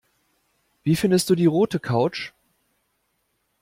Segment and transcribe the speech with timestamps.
[0.81, 2.33] Wie findest du die rote Couch?